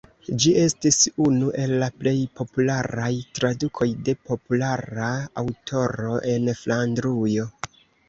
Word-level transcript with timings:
Ĝi 0.43 0.51
estis 0.61 0.95
unu 1.25 1.49
el 1.65 1.73
la 1.83 1.89
plej 1.99 2.15
popularaj 2.41 3.11
tradukoj 3.41 3.91
de 4.09 4.19
populara 4.33 5.13
aŭtoro 5.45 6.21
en 6.37 6.55
Flandrujo. 6.65 7.51